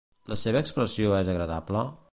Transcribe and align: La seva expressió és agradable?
La 0.31 0.37
seva 0.43 0.63
expressió 0.65 1.13
és 1.19 1.31
agradable? 1.35 1.85